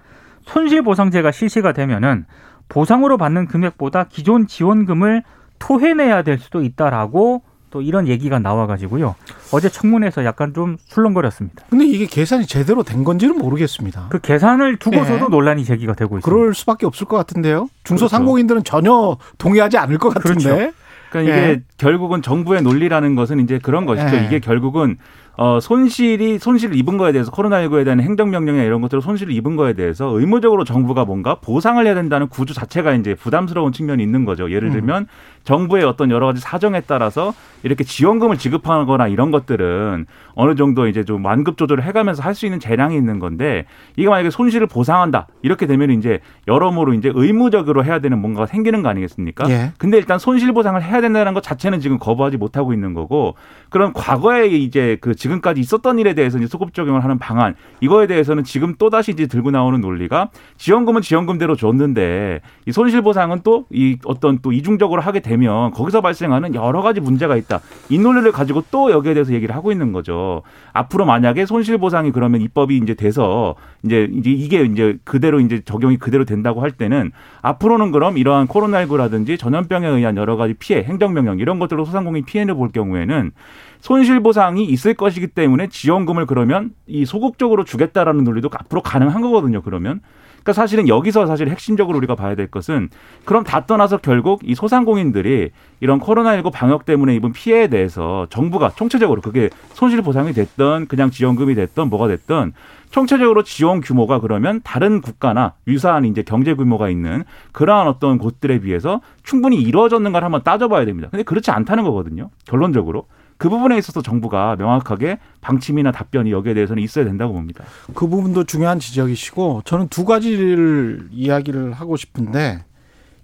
손실보상제가 0.45 1.31
실시가 1.31 1.73
되면은 1.73 2.25
보상으로 2.69 3.17
받는 3.17 3.47
금액보다 3.47 4.05
기존 4.05 4.47
지원금을 4.47 5.23
토해내야 5.59 6.23
될 6.23 6.39
수도 6.39 6.63
있다라고 6.63 7.43
또 7.75 7.81
이런 7.81 8.07
얘기가 8.07 8.39
나와가지고요. 8.39 9.15
어제 9.51 9.67
청문회에서 9.69 10.23
약간 10.23 10.53
좀 10.53 10.77
술렁거렸습니다. 10.85 11.65
근데 11.69 11.85
이게 11.85 12.05
계산이 12.05 12.47
제대로 12.47 12.83
된 12.83 13.03
건지는 13.03 13.37
모르겠습니다. 13.37 14.07
그 14.09 14.19
계산을 14.19 14.77
두고서도 14.77 15.25
예. 15.25 15.29
논란이 15.29 15.65
제기가 15.65 15.93
되고 15.93 16.17
있습니다. 16.17 16.25
그럴 16.25 16.53
수밖에 16.53 16.85
없을 16.85 17.05
것 17.05 17.17
같은데요. 17.17 17.67
중소상공인들은 17.83 18.63
전혀 18.63 19.17
동의하지 19.37 19.77
않을 19.77 19.97
것 19.97 20.13
같은데. 20.13 20.71
그러니까 21.09 21.21
이게 21.21 21.49
예. 21.49 21.61
결국은 21.77 22.21
정부의 22.21 22.61
논리라는 22.61 23.15
것은 23.15 23.39
이제 23.41 23.59
그런 23.59 23.85
것이죠. 23.85 24.15
네. 24.15 24.25
이게 24.25 24.39
결국은 24.39 24.97
어, 25.37 25.59
손실이, 25.59 26.39
손실을 26.39 26.77
입은 26.77 26.97
거에 26.97 27.11
대해서 27.11 27.29
코로나19에 27.29 27.83
대한 27.83 27.99
행정 27.99 28.29
명령이나 28.29 28.63
이런 28.63 28.79
것들로 28.79 29.01
손실을 29.01 29.33
입은 29.33 29.57
거에 29.57 29.73
대해서 29.73 30.05
의무적으로 30.17 30.63
정부가 30.63 31.03
뭔가 31.03 31.35
보상을 31.35 31.85
해야 31.85 31.93
된다는 31.93 32.29
구조 32.29 32.53
자체가 32.53 32.93
이제 32.93 33.15
부담스러운 33.15 33.73
측면이 33.73 34.01
있는 34.01 34.23
거죠. 34.23 34.49
예를 34.49 34.69
들면 34.71 35.07
정부의 35.43 35.83
어떤 35.83 36.09
여러 36.09 36.27
가지 36.27 36.39
사정에 36.39 36.79
따라서 36.87 37.33
이렇게 37.63 37.83
지원금을 37.83 38.37
지급하거나 38.37 39.09
이런 39.09 39.29
것들은 39.31 40.05
어느 40.35 40.55
정도 40.55 40.87
이제 40.87 41.03
좀 41.03 41.25
완급 41.25 41.57
조절을 41.57 41.83
해가면서 41.83 42.23
할 42.23 42.35
수 42.35 42.45
있는 42.45 42.59
재량이 42.59 42.95
있는 42.97 43.19
건데 43.19 43.65
이게 43.95 44.09
만약에 44.09 44.29
손실을 44.29 44.67
보상한다 44.67 45.27
이렇게 45.41 45.67
되면 45.67 45.89
이제 45.91 46.19
여러모로 46.49 46.93
이제 46.93 47.09
의무적으로 47.15 47.85
해야 47.85 47.99
되는 47.99 48.19
뭔가가 48.19 48.45
생기는 48.45 48.83
거 48.83 48.89
아니겠습니까? 48.89 49.49
예. 49.49 49.71
근데 49.77 49.97
일단 49.97 50.19
손실 50.19 50.51
보상을 50.51 50.81
해야 50.83 50.99
된다는 50.99 51.33
것 51.33 51.41
자체 51.41 51.64
는 51.69 51.79
지금 51.79 51.97
거부하지 51.99 52.37
못하고 52.37 52.73
있는 52.73 52.93
거고 52.93 53.35
그럼 53.69 53.91
과거에 53.93 54.47
이제 54.47 54.97
그 55.01 55.15
지금까지 55.15 55.59
있었던 55.59 55.99
일에 55.99 56.13
대해서 56.13 56.37
이제 56.37 56.47
소급 56.47 56.73
적용을 56.73 57.03
하는 57.03 57.17
방안 57.17 57.55
이거에 57.81 58.07
대해서는 58.07 58.43
지금 58.43 58.75
또 58.77 58.89
다시 58.89 59.11
이제 59.11 59.25
들고 59.27 59.51
나오는 59.51 59.81
논리가 59.81 60.29
지원금은 60.57 61.01
지원금대로 61.01 61.55
줬는데 61.55 62.41
이 62.67 62.71
손실 62.71 63.01
보상은 63.01 63.41
또 63.43 63.65
이 63.75 63.97
어떤 64.05 64.39
또 64.41 64.51
이중적으로 64.51 65.01
하게 65.01 65.19
되면 65.19 65.71
거기서 65.71 66.01
발생하는 66.01 66.55
여러 66.55 66.81
가지 66.81 67.01
문제가 67.01 67.35
있다. 67.35 67.59
이 67.89 67.97
논리를 67.97 68.31
가지고 68.31 68.63
또 68.71 68.91
여기에 68.91 69.13
대해서 69.13 69.33
얘기를 69.33 69.55
하고 69.55 69.71
있는 69.71 69.91
거죠. 69.91 70.43
앞으로 70.73 71.05
만약에 71.05 71.45
손실 71.45 71.77
보상이 71.77 72.11
그러면 72.11 72.41
입법이 72.41 72.77
이제 72.77 72.93
돼서 72.93 73.55
이제 73.83 74.07
이제 74.13 74.29
이게 74.29 74.63
이제 74.63 74.97
그대로 75.03 75.39
이제 75.39 75.61
적용이 75.63 75.97
그대로 75.97 76.25
된다고 76.25 76.61
할 76.61 76.71
때는 76.71 77.11
앞으로는 77.41 77.91
그럼 77.91 78.17
이러한 78.17 78.47
코로나19라든지 78.47 79.37
전염병에 79.37 79.87
의한 79.87 80.15
여러 80.17 80.37
가지 80.37 80.53
피해, 80.53 80.83
행정 80.83 81.13
명령 81.13 81.39
이런 81.39 81.54
것들로 81.59 81.85
소상공인 81.85 82.25
피해를 82.25 82.55
볼 82.55 82.71
경우에는 82.71 83.31
손실 83.79 84.19
보상이 84.21 84.65
있을 84.65 84.93
것이기 84.93 85.27
때문에 85.27 85.67
지원금을 85.67 86.25
그러면 86.25 86.71
이 86.87 87.05
소극적으로 87.05 87.63
주겠다라는 87.63 88.23
논리도 88.23 88.49
앞으로 88.51 88.81
가능한 88.81 89.21
거거든요. 89.21 89.61
그러면 89.61 90.01
그러니까 90.45 90.61
사실은 90.61 90.87
여기서 90.87 91.25
사실 91.25 91.49
핵심적으로 91.49 91.97
우리가 91.97 92.13
봐야 92.13 92.35
될 92.35 92.45
것은 92.45 92.89
그럼 93.25 93.43
다 93.43 93.65
떠나서 93.65 93.97
결국 93.97 94.41
이 94.43 94.53
소상공인들이 94.53 95.49
이런 95.79 95.99
코로나19 95.99 96.51
방역 96.53 96.85
때문에 96.85 97.15
입은 97.15 97.33
피해에 97.33 97.67
대해서 97.67 98.27
정부가 98.29 98.69
총체적으로 98.75 99.21
그게 99.21 99.49
손실 99.73 100.03
보상이 100.03 100.33
됐던 100.33 100.85
그냥 100.85 101.09
지원금이 101.09 101.55
됐던 101.55 101.89
뭐가 101.89 102.07
됐던 102.07 102.53
총체적으로 102.91 103.41
지원 103.41 103.81
규모가 103.81 104.19
그러면 104.19 104.61
다른 104.63 105.01
국가나 105.01 105.53
유사한 105.67 106.05
이제 106.05 106.21
경제 106.21 106.53
규모가 106.53 106.89
있는 106.89 107.23
그러한 107.51 107.87
어떤 107.87 108.19
곳들에 108.19 108.59
비해서 108.59 109.01
충분히 109.23 109.59
이루어졌는가를 109.59 110.23
한번 110.23 110.43
따져봐야 110.43 110.85
됩니다. 110.85 111.09
근데 111.09 111.23
그렇지 111.23 111.49
않다는 111.49 111.83
거거든요. 111.83 112.29
결론적으로. 112.45 113.07
그 113.37 113.49
부분에 113.49 113.77
있어서 113.77 114.01
정부가 114.01 114.55
명확하게 114.55 115.19
방침이나 115.41 115.91
답변이 115.91 116.31
여기에 116.31 116.53
대해서는 116.53 116.81
있어야 116.81 117.05
된다고 117.05 117.33
봅니다. 117.33 117.65
그 117.93 118.07
부분도 118.07 118.45
중요한 118.45 118.79
지적이시고 118.79 119.63
저는 119.65 119.89
두 119.89 120.05
가지를 120.05 121.09
이야기를 121.11 121.73
하고 121.73 121.97
싶은데 121.97 122.63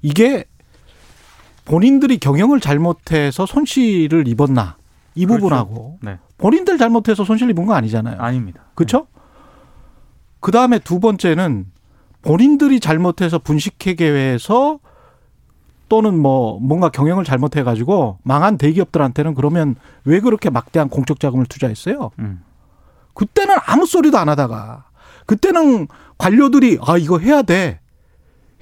이게 0.02 0.46
본인들이 1.66 2.18
경영을 2.18 2.60
잘못해서 2.60 3.46
손실을 3.46 4.28
입었나 4.28 4.76
이 5.16 5.26
그렇죠. 5.26 5.42
부분하고 5.42 6.00
네. 6.02 6.18
본인들 6.38 6.78
잘못해서 6.78 7.24
손실 7.24 7.50
입은 7.50 7.66
거 7.66 7.74
아니잖아요. 7.74 8.20
아닙니다. 8.20 8.64
그렇죠? 8.76 9.08
그 10.40 10.52
다음에 10.52 10.80
두 10.80 11.00
번째는 11.00 11.68
본인들이 12.24 12.80
잘못해서 12.80 13.40
분식회계에서 13.40 14.80
또는 15.92 16.18
뭐 16.18 16.58
뭔가 16.62 16.88
경영을 16.88 17.26
잘못해 17.26 17.64
가지고 17.64 18.18
망한 18.24 18.58
대기업들한테는 18.58 19.34
그러면 19.34 19.76
왜 20.06 20.22
그렇게 20.22 20.50
막대한 20.50 20.88
공적 20.88 21.20
자금을 21.20 21.46
투자했어요? 21.48 22.12
음. 22.20 22.42
그때는 23.14 23.58
아무 23.66 23.86
소리도 23.86 24.18
안 24.18 24.30
하다가 24.30 24.86
그때는 25.26 25.90
관료들이 26.18 26.80
아 26.82 26.98
이거 26.98 27.20
해야 27.20 27.42
돼 27.42 27.82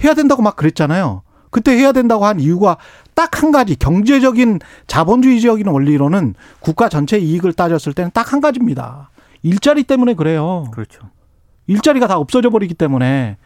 해야 0.03 0.15
된다고 0.15 0.41
막 0.41 0.55
그랬잖아요. 0.55 1.21
그때 1.51 1.73
해야 1.73 1.91
된다고 1.91 2.25
한 2.25 2.39
이유가 2.39 2.77
딱 3.13 3.43
한 3.43 3.51
가지 3.51 3.75
경제적인 3.75 4.57
자본주의적인 4.87 5.67
원리로는 5.67 6.33
국가 6.59 6.89
전체 6.89 7.19
이익을 7.19 7.53
따졌을 7.53 7.93
때는 7.93 8.09
딱 8.11 8.33
한 8.33 8.41
가지입니다. 8.41 9.11
일자리 9.43 9.83
때문에 9.83 10.15
그래요. 10.15 10.65
그렇죠. 10.71 11.01
일자리가 11.67 12.07
다 12.07 12.17
없어져 12.17 12.49
버리기 12.49 12.73
때문에 12.73 13.37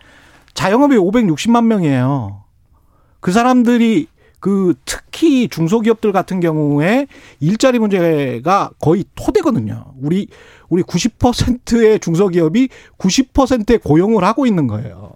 자영업이 0.53 0.95
560만 0.95 1.65
명이에요. 1.65 2.42
그 3.23 3.31
사람들이 3.31 4.07
그 4.41 4.73
특히 4.83 5.47
중소기업들 5.47 6.11
같은 6.11 6.41
경우에 6.41 7.07
일자리 7.39 7.79
문제가 7.79 8.71
거의 8.81 9.05
토대거든요. 9.15 9.93
우리 10.01 10.27
우리 10.67 10.83
90%의 10.83 12.01
중소기업이 12.01 12.67
90%의 12.97 13.77
고용을 13.77 14.25
하고 14.25 14.45
있는 14.45 14.67
거예요. 14.67 15.13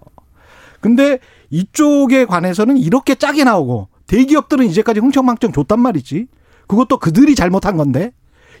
근데 0.80 1.18
이쪽에 1.50 2.24
관해서는 2.24 2.78
이렇게 2.78 3.14
짜게 3.14 3.44
나오고 3.44 3.88
대기업들은 4.06 4.64
이제까지 4.64 5.00
흥청망청 5.00 5.52
줬단 5.52 5.78
말이지. 5.78 6.28
그것도 6.66 6.96
그들이 6.96 7.34
잘못한 7.34 7.76
건데 7.76 8.12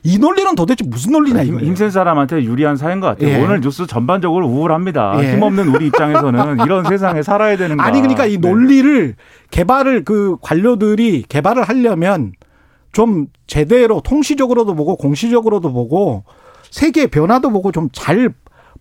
이 0.02 0.18
논리는 0.18 0.54
도대체 0.54 0.84
무슨 0.86 1.12
논리냐 1.12 1.40
힘, 1.44 1.48
이거예요. 1.54 1.66
힘센 1.66 1.90
사람한테 1.90 2.44
유리한 2.44 2.76
사인 2.76 3.00
것 3.00 3.08
같아요. 3.08 3.28
예. 3.30 3.42
오늘 3.42 3.60
뉴스 3.60 3.86
전반적으로 3.86 4.46
우울합니다. 4.46 5.14
예. 5.22 5.34
힘없는 5.34 5.68
우리 5.68 5.86
입장에서는 5.88 6.58
이런 6.64 6.84
세상에 6.84 7.22
살아야 7.22 7.56
되는가. 7.56 7.84
아니 7.84 8.00
그러니까 8.00 8.26
이 8.26 8.38
네. 8.38 8.48
논리를 8.48 9.14
개발을 9.50 10.04
그 10.04 10.36
관료들이 10.40 11.24
개발을 11.28 11.62
하려면 11.64 12.32
좀 12.92 13.26
제대로 13.46 14.00
통시적으로도 14.00 14.74
보고 14.74 14.96
공시적으로도 14.96 15.72
보고 15.72 16.24
세계 16.70 17.06
변화도 17.06 17.50
보고 17.50 17.72
좀 17.72 17.88
잘 17.92 18.30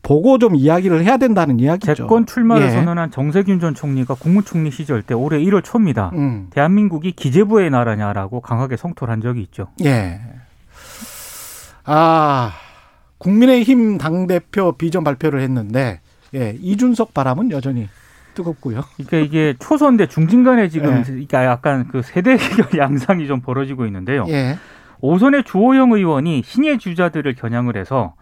보고 0.04 0.38
좀 0.38 0.56
이야기를 0.56 1.04
해야 1.04 1.18
된다는 1.18 1.60
이야기죠. 1.60 1.94
재권 1.96 2.26
출마를 2.26 2.68
예. 2.68 2.70
선언한 2.70 3.12
정세균 3.12 3.60
전 3.60 3.74
총리가 3.74 4.14
국무총리 4.14 4.72
시절 4.72 5.02
때 5.02 5.14
올해 5.14 5.40
1월 5.40 5.64
초입니다. 5.64 6.12
음. 6.14 6.48
대한민국이 6.52 7.12
기재부의 7.14 7.70
나라냐라고 7.72 8.40
강하게 8.42 8.78
성토를 8.78 9.12
한 9.12 9.22
적이 9.22 9.42
있죠. 9.42 9.68
예. 9.84 10.22
아, 11.88 12.52
국민의힘 13.18 13.98
당대표 13.98 14.74
비전 14.74 15.04
발표를 15.04 15.42
했는데, 15.42 16.02
예, 16.36 16.56
이준석 16.62 17.14
바람은 17.14 17.52
여전히 17.52 17.88
뜨겁고요. 18.34 18.84
그러니까 18.96 19.18
이게 19.18 19.56
초선 19.60 19.98
대 19.98 20.06
중진 20.06 20.44
간에 20.44 20.70
지금 20.70 21.00
예. 21.00 21.04
그러니까 21.04 21.46
약간 21.46 21.88
그 21.88 22.02
세대 22.04 22.38
양상이 22.78 23.26
좀 23.26 23.42
벌어지고 23.42 23.86
있는데요. 23.88 24.26
예. 24.28 24.58
오선의 25.00 25.44
주호영 25.44 25.94
의원이 25.94 26.44
신예 26.46 26.78
주자들을 26.78 27.34
겨냥을 27.36 27.78
해서 27.78 28.14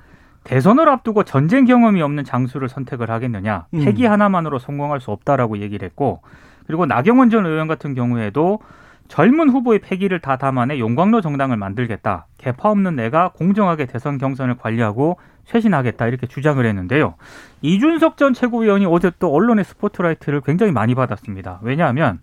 대선을 0.44 0.88
앞두고 0.88 1.24
전쟁 1.24 1.66
경험이 1.66 2.02
없는 2.02 2.24
장수를 2.24 2.70
선택을 2.70 3.10
하겠느냐. 3.10 3.66
음. 3.74 3.84
패기 3.84 4.06
하나만으로 4.06 4.60
성공할 4.60 5.02
수 5.02 5.12
없다라고 5.12 5.58
얘기를 5.60 5.86
했고 5.86 6.22
그리고 6.68 6.86
나경원 6.86 7.30
전 7.30 7.46
의원 7.46 7.68
같은 7.68 7.94
경우에도 7.94 8.60
젊은 9.08 9.50
후보의 9.50 9.80
패기를 9.80 10.20
다 10.20 10.38
담아내 10.38 10.80
용광로 10.80 11.22
정당을 11.22 11.58
만들겠다. 11.58 12.28
개파 12.38 12.70
없는 12.70 12.96
내가 12.96 13.30
공정하게 13.30 13.86
대선 13.86 14.18
경선을 14.18 14.58
관리하고 14.58 15.18
쇄신하겠다. 15.46 16.08
이렇게 16.08 16.28
주장을 16.28 16.64
했는데요. 16.66 17.16
이준석 17.62 18.18
전 18.18 18.34
최고위원이 18.34 18.86
어제 18.88 19.12
또 19.20 19.34
언론의 19.34 19.64
스포트라이트를 19.66 20.42
굉장히 20.42 20.72
많이 20.72 20.96
받았습니다. 20.96 21.60
왜냐하면 21.62 22.20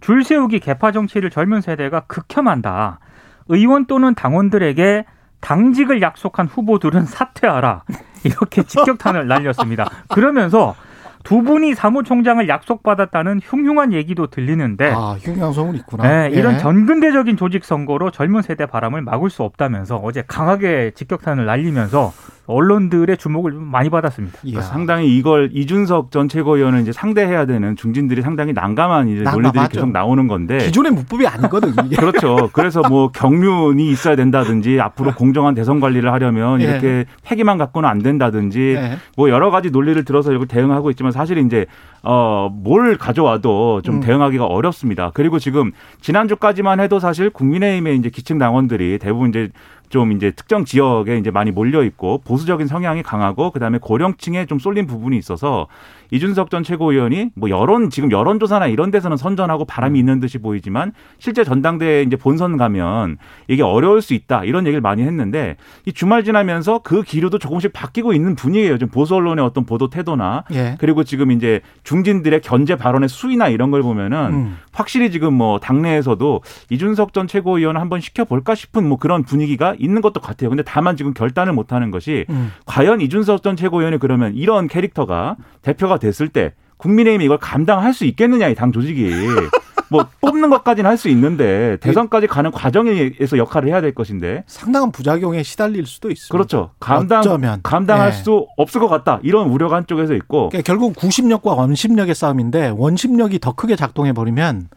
줄 0.00 0.22
세우기 0.22 0.60
개파 0.60 0.92
정치를 0.92 1.30
젊은 1.30 1.60
세대가 1.60 2.00
극혐한다. 2.00 3.00
의원 3.48 3.86
또는 3.86 4.14
당원들에게 4.14 5.04
당직을 5.40 6.02
약속한 6.02 6.46
후보들은 6.46 7.06
사퇴하라. 7.06 7.84
이렇게 8.24 8.62
직격탄을 8.62 9.26
날렸습니다. 9.26 9.90
그러면서 10.08 10.76
두 11.24 11.42
분이 11.42 11.74
사무총장을 11.74 12.46
약속받았다는 12.48 13.40
흉흉한 13.42 13.92
얘기도 13.92 14.26
들리는데 14.26 14.92
아, 14.94 15.16
흉양성은 15.20 15.76
있구나. 15.76 16.02
네, 16.28 16.30
이런 16.32 16.54
예. 16.54 16.58
전근대적인 16.58 17.36
조직 17.36 17.64
선거로 17.64 18.10
젊은 18.10 18.42
세대 18.42 18.66
바람을 18.66 19.02
막을 19.02 19.30
수 19.30 19.42
없다면서 19.42 19.96
어제 19.96 20.22
강하게 20.26 20.92
직격탄을 20.94 21.46
날리면서 21.46 22.12
언론들의 22.46 23.16
주목을 23.16 23.52
좀 23.52 23.64
많이 23.64 23.88
받았습니다. 23.88 24.38
이야. 24.42 24.52
그러니까 24.52 24.62
상당히 24.62 25.16
이걸 25.16 25.50
이준석 25.52 26.10
전 26.10 26.28
최고위원은 26.28 26.82
이제 26.82 26.92
상대해야 26.92 27.46
되는 27.46 27.76
중진들이 27.76 28.22
상당히 28.22 28.52
난감한 28.52 29.08
이제 29.08 29.22
논리들이 29.22 29.42
난감하죠. 29.42 29.74
계속 29.74 29.90
나오는 29.92 30.26
건데. 30.26 30.58
기존의 30.58 30.92
문법이 30.92 31.26
아니거든, 31.26 31.72
이게. 31.84 31.96
그렇죠. 31.96 32.50
그래서 32.52 32.82
뭐 32.88 33.08
경륜이 33.08 33.88
있어야 33.90 34.16
된다든지 34.16 34.80
앞으로 34.80 35.14
공정한 35.14 35.54
대선 35.54 35.78
관리를 35.78 36.12
하려면 36.12 36.60
예. 36.60 36.64
이렇게 36.64 37.04
패기만 37.22 37.58
갖고는 37.58 37.88
안 37.88 38.00
된다든지 38.00 38.60
예. 38.76 38.96
뭐 39.16 39.30
여러 39.30 39.50
가지 39.50 39.70
논리를 39.70 40.04
들어서 40.04 40.32
이걸 40.32 40.48
대응하고 40.48 40.90
있지만 40.90 41.12
사실 41.12 41.38
이제 41.38 41.66
어뭘 42.02 42.98
가져와도 42.98 43.82
좀 43.82 43.96
음. 43.96 44.00
대응하기가 44.00 44.44
어렵습니다. 44.46 45.12
그리고 45.14 45.38
지금 45.38 45.70
지난주까지만 46.00 46.80
해도 46.80 46.98
사실 46.98 47.30
국민의힘의 47.30 47.96
이제 47.96 48.10
기층 48.10 48.38
당원들이 48.38 48.98
대부분 48.98 49.28
이제 49.28 49.50
좀 49.92 50.10
이제 50.12 50.30
특정 50.30 50.64
지역에 50.64 51.18
이제 51.18 51.30
많이 51.30 51.50
몰려 51.50 51.84
있고 51.84 52.22
보수적인 52.24 52.66
성향이 52.66 53.02
강하고 53.02 53.50
그다음에 53.50 53.76
고령층에 53.76 54.46
좀 54.46 54.58
쏠린 54.58 54.86
부분이 54.86 55.18
있어서 55.18 55.68
이준석 56.12 56.48
전 56.48 56.62
최고위원이 56.62 57.30
뭐 57.34 57.50
여론 57.50 57.90
지금 57.90 58.10
여론조사나 58.10 58.68
이런 58.68 58.90
데서는 58.90 59.18
선전하고 59.18 59.66
바람이 59.66 59.98
있는 59.98 60.18
듯이 60.18 60.38
보이지만 60.38 60.92
실제 61.18 61.44
전당대회 61.44 62.02
이제 62.02 62.16
본선 62.16 62.56
가면 62.56 63.18
이게 63.48 63.62
어려울 63.62 64.00
수 64.00 64.14
있다 64.14 64.44
이런 64.44 64.66
얘기를 64.66 64.80
많이 64.80 65.02
했는데 65.02 65.56
이 65.84 65.92
주말 65.92 66.24
지나면서 66.24 66.80
그 66.82 67.02
기류도 67.02 67.38
조금씩 67.38 67.74
바뀌고 67.74 68.14
있는 68.14 68.34
분위기예요. 68.34 68.78
좀 68.78 68.88
보수 68.88 69.14
언론의 69.14 69.44
어떤 69.44 69.66
보도 69.66 69.90
태도나 69.90 70.44
예. 70.52 70.76
그리고 70.78 71.04
지금 71.04 71.30
이제 71.32 71.60
중진들의 71.84 72.40
견제 72.40 72.76
발언의 72.76 73.10
수위나 73.10 73.48
이런 73.48 73.70
걸 73.70 73.82
보면은 73.82 74.18
음. 74.32 74.58
확실히 74.72 75.10
지금 75.10 75.34
뭐 75.34 75.60
당내에서도 75.60 76.40
이준석 76.70 77.12
전 77.12 77.26
최고위원 77.26 77.76
한번 77.76 78.00
시켜볼까 78.00 78.54
싶은 78.54 78.88
뭐 78.88 78.96
그런 78.98 79.22
분위기가 79.22 79.74
있는 79.82 80.00
것도 80.00 80.20
같아요. 80.20 80.48
근데 80.48 80.62
다만 80.62 80.96
지금 80.96 81.12
결단을 81.12 81.52
못 81.52 81.72
하는 81.72 81.90
것이 81.90 82.24
음. 82.30 82.52
과연 82.64 83.00
이준석 83.02 83.42
전 83.42 83.56
최고위원이 83.56 83.98
그러면 83.98 84.34
이런 84.34 84.68
캐릭터가 84.68 85.36
대표가 85.60 85.98
됐을 85.98 86.28
때 86.28 86.54
국민의힘이 86.78 87.24
이걸 87.26 87.38
감당할 87.38 87.92
수 87.92 88.04
있겠느냐 88.06 88.48
이 88.48 88.54
당 88.54 88.72
조직이 88.72 89.10
뭐 89.90 90.06
뽑는 90.22 90.48
것까지는 90.48 90.88
할 90.88 90.96
수 90.96 91.08
있는데 91.10 91.76
대선까지 91.80 92.26
가는 92.26 92.50
과정에서 92.50 93.36
역할을 93.36 93.68
해야 93.68 93.80
될 93.82 93.94
것인데 93.94 94.42
상당한 94.46 94.90
부작용에 94.90 95.42
시달릴 95.42 95.84
수도 95.84 96.10
있습니다. 96.10 96.32
그렇죠 96.32 96.70
감당 96.80 97.20
어쩌면. 97.20 97.60
감당할 97.62 98.08
예. 98.08 98.12
수 98.12 98.46
없을 98.56 98.80
것 98.80 98.88
같다 98.88 99.20
이런 99.22 99.48
우려가 99.48 99.76
한쪽에서 99.76 100.14
있고 100.14 100.48
그러니까 100.48 100.62
결국 100.66 100.96
구심력과 100.96 101.52
원심력의 101.54 102.14
싸움인데 102.14 102.72
원심력이 102.74 103.38
더 103.40 103.52
크게 103.52 103.76
작동해 103.76 104.12
버리면 104.14 104.68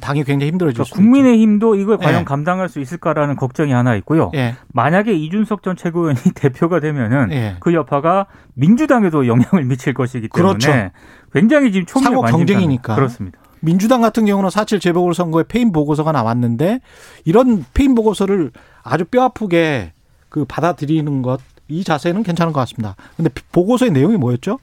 당이 0.00 0.24
굉장히 0.24 0.50
힘들어질 0.52 0.74
그러니까 0.74 0.84
수 0.84 0.88
있죠. 0.90 0.94
국민의힘도 0.96 1.74
이걸 1.76 1.96
과연 1.98 2.20
예. 2.20 2.24
감당할 2.24 2.68
수 2.68 2.80
있을까라는 2.80 3.36
걱정이 3.36 3.72
하나 3.72 3.94
있고요. 3.96 4.30
예. 4.34 4.54
만약에 4.72 5.12
이준석 5.14 5.62
전 5.62 5.76
최고위원이 5.76 6.18
대표가 6.34 6.80
되면은 6.80 7.32
예. 7.32 7.56
그 7.60 7.72
여파가 7.72 8.26
민주당에도 8.54 9.26
영향을 9.26 9.64
미칠 9.64 9.94
것이기 9.94 10.28
때문에 10.28 10.58
그렇죠. 10.58 10.90
굉장히 11.32 11.72
지금 11.72 11.86
초미의 11.86 12.04
상호 12.04 12.20
관심사입니다. 12.20 12.52
경쟁이니까. 12.52 12.94
그렇습니다. 12.94 13.38
민주당 13.60 14.00
같은 14.00 14.24
경우는 14.26 14.50
4.7 14.50 14.80
재보궐 14.80 15.14
선거에 15.14 15.44
패인 15.48 15.72
보고서가 15.72 16.12
나왔는데 16.12 16.80
이런 17.24 17.64
패인 17.74 17.94
보고서를 17.94 18.52
아주 18.82 19.04
뼈 19.04 19.22
아프게 19.24 19.92
그 20.28 20.44
받아들이는 20.44 21.22
것 21.22 21.40
이 21.68 21.84
자세는 21.84 22.22
괜찮은 22.22 22.52
것 22.52 22.60
같습니다. 22.60 22.96
근데 23.16 23.30
보고서의 23.52 23.92
내용이 23.92 24.16
뭐였죠? 24.16 24.58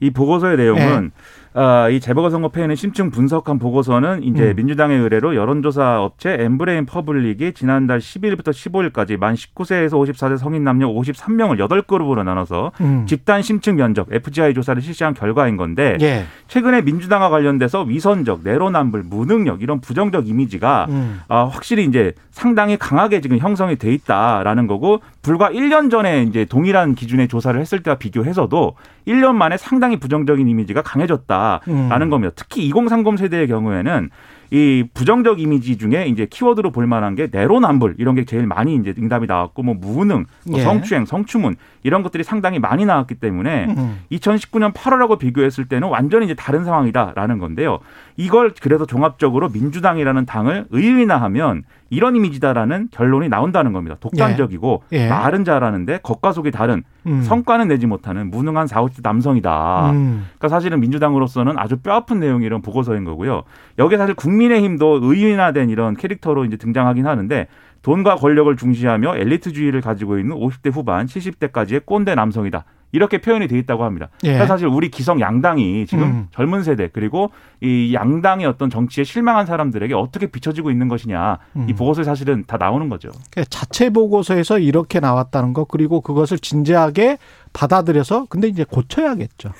이 0.00 0.10
보고서의 0.10 0.58
내용은 0.58 1.10
아, 1.54 1.88
이 1.90 2.00
재보궐선거 2.00 2.48
패인을 2.48 2.76
심층 2.76 3.10
분석한 3.10 3.58
보고서는 3.58 4.22
이제 4.22 4.50
음. 4.50 4.56
민주당의 4.56 4.98
의뢰로 4.98 5.36
여론조사 5.36 6.02
업체 6.02 6.36
엠브레인 6.40 6.86
퍼블릭이 6.86 7.52
지난달 7.52 7.98
10일부터 7.98 8.48
15일까지 8.48 9.18
만 9.18 9.34
19세에서 9.34 9.90
54세 9.90 10.38
성인 10.38 10.64
남녀 10.64 10.88
53명을 10.88 11.58
8그룹으로 11.58 12.24
나눠서 12.24 12.72
음. 12.80 13.04
집단 13.06 13.42
심층 13.42 13.76
면접 13.76 14.10
FGI 14.10 14.54
조사를 14.54 14.80
실시한 14.80 15.12
결과인 15.12 15.56
건데 15.56 15.98
예. 16.00 16.24
최근에 16.48 16.82
민주당과 16.82 17.28
관련돼서 17.28 17.82
위선적, 17.82 18.40
내로남불, 18.44 19.02
무능력 19.04 19.60
이런 19.60 19.80
부정적 19.80 20.28
이미지가 20.28 20.86
음. 20.88 21.20
아, 21.28 21.44
확실히 21.44 21.84
이제 21.84 22.14
상당히 22.30 22.78
강하게 22.78 23.20
지금 23.20 23.36
형성이 23.36 23.76
돼 23.76 23.92
있다라는 23.92 24.66
거고 24.66 25.00
불과 25.20 25.50
1년 25.50 25.90
전에 25.90 26.22
이제 26.22 26.46
동일한 26.46 26.94
기준의 26.94 27.28
조사를 27.28 27.60
했을 27.60 27.82
때와 27.82 27.96
비교해서도 27.96 28.74
1년 29.06 29.34
만에 29.34 29.56
상당히 29.56 29.98
부정적인 29.98 30.48
이미지가 30.48 30.82
강해졌다 30.82 31.41
라는 31.66 32.06
음. 32.06 32.10
겁니다. 32.10 32.32
특히 32.36 32.64
2030 32.66 33.18
세대의 33.18 33.48
경우에는 33.48 34.10
이 34.52 34.84
부정적 34.92 35.40
이미지 35.40 35.78
중에 35.78 36.08
이제 36.08 36.26
키워드로 36.26 36.72
볼 36.72 36.86
만한 36.86 37.14
게 37.14 37.26
내로남불 37.32 37.94
이런 37.96 38.14
게 38.14 38.26
제일 38.26 38.46
많이 38.46 38.74
이제 38.74 38.94
응답이 38.98 39.26
나왔고 39.26 39.62
뭐 39.62 39.74
무능, 39.74 40.26
뭐 40.46 40.58
예. 40.58 40.62
성추행, 40.62 41.06
성추문 41.06 41.56
이런 41.82 42.02
것들이 42.02 42.22
상당히 42.22 42.58
많이 42.58 42.84
나왔기 42.84 43.14
때문에 43.14 43.68
음. 43.70 44.00
2019년 44.12 44.74
8월하고 44.74 45.18
비교했을 45.18 45.64
때는 45.64 45.88
완전히 45.88 46.26
이제 46.26 46.34
다른 46.34 46.64
상황이다라는 46.64 47.38
건데요. 47.38 47.78
이걸 48.18 48.52
그래서 48.60 48.84
종합적으로 48.84 49.48
민주당이라는 49.48 50.26
당을 50.26 50.66
의인화하면 50.70 51.62
이런 51.88 52.16
이미지다라는 52.16 52.88
결론이 52.90 53.28
나온다는 53.28 53.72
겁니다. 53.72 53.96
독단적이고 54.00 54.82
예. 54.92 54.96
예. 54.96 55.08
말은 55.08 55.44
잘하는데 55.44 56.00
겉과 56.02 56.32
속이 56.32 56.50
다른 56.50 56.82
음. 57.06 57.22
성과는 57.22 57.68
내지 57.68 57.86
못하는 57.86 58.30
무능한 58.30 58.66
4, 58.66 58.82
50대 58.82 59.00
남성이다. 59.02 59.90
음. 59.90 60.26
그러니까 60.38 60.48
사실은 60.48 60.80
민주당으로서는 60.80 61.58
아주 61.58 61.76
뼈아픈 61.76 62.20
내용이 62.20 62.46
이런 62.46 62.62
보고서인 62.62 63.04
거고요. 63.04 63.42
여기에 63.78 63.98
사실 63.98 64.14
국민 64.14 64.41
의힘도 64.50 65.00
의인화된 65.02 65.70
이런 65.70 65.96
캐릭터로 65.96 66.44
이제 66.44 66.56
등장하긴 66.56 67.06
하는데 67.06 67.46
돈과 67.82 68.16
권력을 68.16 68.54
중시하며 68.56 69.16
엘리트주의를 69.16 69.80
가지고 69.80 70.18
있는 70.18 70.36
50대 70.36 70.72
후반, 70.72 71.06
70대까지의 71.06 71.84
꼰대 71.84 72.14
남성이다. 72.14 72.64
이렇게 72.92 73.18
표현이 73.18 73.48
돼 73.48 73.58
있다고 73.58 73.84
합니다. 73.84 74.10
예. 74.24 74.46
사실 74.46 74.66
우리 74.68 74.90
기성 74.90 75.18
양당이 75.18 75.86
지금 75.86 76.04
음. 76.04 76.28
젊은 76.30 76.62
세대 76.62 76.88
그리고 76.92 77.30
이 77.62 77.92
양당의 77.94 78.46
어떤 78.46 78.68
정치에 78.68 79.02
실망한 79.02 79.46
사람들에게 79.46 79.94
어떻게 79.94 80.26
비춰지고 80.26 80.70
있는 80.70 80.88
것이냐 80.88 81.38
음. 81.56 81.66
이 81.68 81.72
보고서에 81.72 82.04
사실은 82.04 82.44
다 82.46 82.58
나오는 82.58 82.90
거죠. 82.90 83.08
그러니까 83.30 83.44
자체 83.48 83.88
보고서에서 83.88 84.58
이렇게 84.58 85.00
나왔다는 85.00 85.54
거 85.54 85.64
그리고 85.64 86.02
그것을 86.02 86.38
진지하게 86.38 87.16
받아들여서 87.54 88.26
근데 88.28 88.48
이제 88.48 88.64
고쳐야겠죠. 88.64 89.52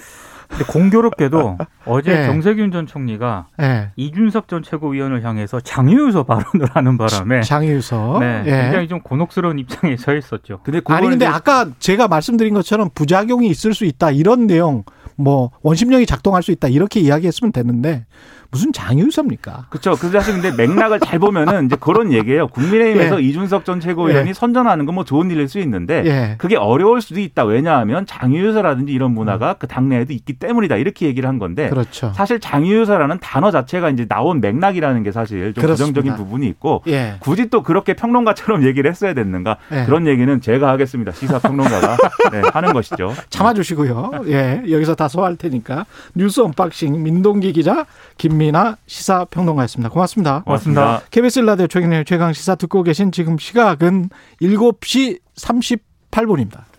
근데 0.52 0.64
공교롭게도 0.64 1.58
어제 1.86 2.12
예. 2.12 2.26
정세균 2.26 2.70
전 2.70 2.86
총리가 2.86 3.46
예. 3.60 3.90
이준석 3.96 4.48
전 4.48 4.62
최고위원을 4.62 5.24
향해서 5.24 5.60
장유유서 5.60 6.24
발언을 6.24 6.68
하는 6.74 6.98
바람에 6.98 7.40
장유서. 7.42 8.18
네, 8.20 8.42
예. 8.46 8.50
굉장히 8.50 8.88
좀 8.88 9.00
곤혹스러운 9.00 9.58
입장에 9.58 9.96
서 9.96 10.14
있었죠. 10.14 10.60
근데 10.62 10.80
아니 10.86 11.08
근데 11.08 11.24
이제 11.24 11.26
아까 11.26 11.68
제가 11.78 12.08
말씀드린 12.08 12.54
것처럼 12.54 12.90
부작용이 12.94 13.48
있을 13.48 13.74
수 13.74 13.84
있다 13.84 14.10
이런 14.10 14.46
내용 14.46 14.84
뭐 15.16 15.50
원심력이 15.62 16.06
작동할 16.06 16.42
수 16.42 16.52
있다 16.52 16.68
이렇게 16.68 17.00
이야기했으면 17.00 17.52
됐는데 17.52 18.04
무슨 18.52 18.70
장유서입니까? 18.72 19.64
그렇죠. 19.70 19.96
그 19.96 20.10
사실 20.10 20.34
근데 20.40 20.52
맥락을 20.54 21.00
잘 21.00 21.18
보면은 21.18 21.66
이제 21.66 21.76
그런 21.80 22.12
얘기예요. 22.12 22.48
국민의힘에서 22.48 23.20
예. 23.22 23.26
이준석 23.26 23.64
전 23.64 23.80
최고위원이 23.80 24.28
예. 24.28 24.32
선전하는 24.32 24.86
건 24.86 24.92
뭐 24.92 25.04
좋은 25.04 25.30
일일 25.30 25.48
수 25.48 25.58
있는데 25.60 26.02
예. 26.04 26.34
그게 26.36 26.54
어려울 26.56 27.00
수도 27.00 27.18
있다. 27.18 27.44
왜냐하면 27.44 28.04
장유유서라든지 28.04 28.92
이런 28.92 29.12
문화가 29.14 29.54
그 29.54 29.66
당내에도 29.66 30.12
있기 30.12 30.34
때문이다. 30.34 30.76
이렇게 30.76 31.06
얘기를 31.06 31.26
한 31.26 31.38
건데 31.38 31.70
그렇죠. 31.70 32.12
사실 32.14 32.40
장유유서라는 32.40 33.20
단어 33.20 33.50
자체가 33.50 33.88
이제 33.88 34.04
나온 34.06 34.42
맥락이라는 34.42 35.02
게 35.02 35.12
사실 35.12 35.54
좀 35.54 35.62
그렇습니다. 35.62 36.02
부정적인 36.02 36.14
부분이 36.22 36.46
있고 36.48 36.82
예. 36.88 37.14
굳이 37.20 37.48
또 37.48 37.62
그렇게 37.62 37.94
평론가처럼 37.94 38.64
얘기를 38.68 38.90
했어야 38.90 39.14
됐는가 39.14 39.56
예. 39.72 39.84
그런 39.86 40.06
얘기는 40.06 40.40
제가 40.42 40.68
하겠습니다. 40.68 41.12
시사 41.12 41.38
평론가가 41.38 41.96
네, 42.32 42.42
하는 42.52 42.74
것이죠. 42.74 43.14
참아주시고요. 43.30 44.10
예, 44.26 44.62
여기서 44.70 44.94
다 44.94 45.08
소화할 45.08 45.36
테니까 45.36 45.86
뉴스 46.14 46.40
언박싱 46.40 47.02
민동기 47.02 47.54
기자 47.54 47.86
김민아 48.18 48.76
시사평론가였습니다. 48.86 49.88
고맙습니다. 49.90 50.42
고맙습니다. 50.44 51.02
KBS 51.10 51.40
라디오 51.40 51.68
최경영의 51.68 52.04
최강 52.04 52.32
시사 52.32 52.56
듣고 52.56 52.82
계신 52.82 53.12
지금 53.12 53.38
시각은 53.38 54.10
7시 54.40 55.20
38분입니다. 55.36 56.71